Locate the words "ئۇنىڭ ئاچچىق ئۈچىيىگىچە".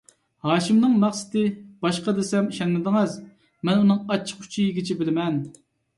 3.85-4.99